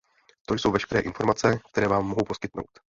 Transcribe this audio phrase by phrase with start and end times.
[0.47, 2.79] To jsou veškeré informace, které vám mohu poskytnout.